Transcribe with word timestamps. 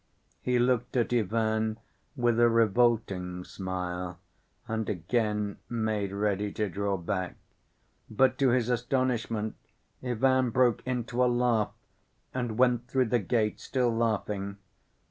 He 0.41 0.57
looked 0.57 0.97
at 0.97 1.13
Ivan 1.13 1.77
with 2.15 2.39
a 2.39 2.49
revolting 2.49 3.43
smile, 3.43 4.17
and 4.67 4.89
again 4.89 5.59
made 5.69 6.11
ready 6.11 6.51
to 6.53 6.67
draw 6.69 6.97
back. 6.97 7.35
But 8.09 8.39
to 8.39 8.49
his 8.49 8.67
astonishment 8.67 9.57
Ivan 10.01 10.49
broke 10.49 10.81
into 10.87 11.23
a 11.23 11.29
laugh, 11.31 11.73
and 12.33 12.57
went 12.57 12.87
through 12.87 13.09
the 13.09 13.19
gate 13.19 13.59
still 13.59 13.95
laughing. 13.95 14.57